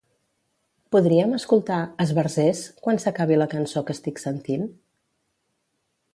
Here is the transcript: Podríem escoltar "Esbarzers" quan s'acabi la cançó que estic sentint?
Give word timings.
Podríem 0.95 1.35
escoltar 1.39 1.77
"Esbarzers" 2.05 2.63
quan 2.87 3.03
s'acabi 3.05 3.39
la 3.41 3.49
cançó 3.53 3.85
que 3.91 3.97
estic 3.99 4.25
sentint? 4.27 4.67